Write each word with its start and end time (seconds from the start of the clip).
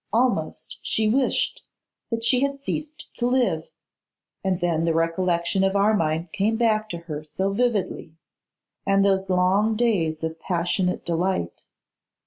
Almost 0.11 0.79
she 0.81 1.07
wished 1.07 1.61
that 2.09 2.23
she 2.23 2.39
had 2.39 2.55
ceased 2.55 3.05
to 3.17 3.27
live, 3.27 3.67
and 4.43 4.59
then 4.59 4.83
the 4.83 4.95
recollection 4.95 5.63
of 5.63 5.75
Armine 5.75 6.27
came 6.33 6.55
back 6.57 6.89
to 6.89 6.97
her 6.97 7.23
so 7.23 7.51
vividly! 7.53 8.15
And 8.83 9.05
those 9.05 9.29
long 9.29 9.75
days 9.75 10.23
of 10.23 10.39
passionate 10.39 11.05
delight! 11.05 11.67